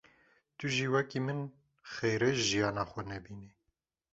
[0.57, 1.39] Tu jî wekî min
[1.93, 3.49] xêrê ji jiyana xwe nebînî.